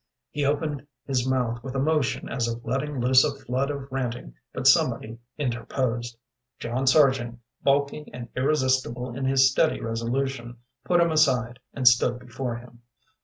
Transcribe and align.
He 0.31 0.45
opened 0.45 0.87
his 1.05 1.29
mouth 1.29 1.63
with 1.63 1.75
a 1.75 1.79
motion 1.79 2.27
as 2.27 2.47
of 2.47 2.65
letting 2.65 2.99
loose 2.99 3.23
a 3.23 3.35
flood 3.35 3.69
of 3.69 3.87
ranting, 3.91 4.33
but 4.51 4.65
somebody 4.65 5.19
interposed. 5.37 6.17
John 6.57 6.87
Sargent, 6.87 7.37
bulky 7.61 8.09
and 8.11 8.27
irresistible 8.35 9.15
in 9.15 9.25
his 9.25 9.51
steady 9.51 9.79
resolution, 9.79 10.57
put 10.85 11.01
him 11.01 11.11
aside 11.11 11.59
and 11.75 11.87
stood 11.87 12.17
before 12.17 12.55
him. 12.55 12.81